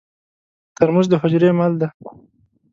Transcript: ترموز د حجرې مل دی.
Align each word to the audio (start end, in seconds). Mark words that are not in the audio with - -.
ترموز 0.75 1.07
د 1.09 1.13
حجرې 1.21 1.49
مل 1.57 1.73
دی. 1.79 1.87